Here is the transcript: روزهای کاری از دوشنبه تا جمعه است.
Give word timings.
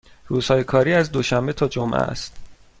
روزهای 0.27 0.63
کاری 0.63 0.93
از 0.93 1.11
دوشنبه 1.11 1.53
تا 1.53 1.67
جمعه 1.67 1.99
است. 1.99 2.35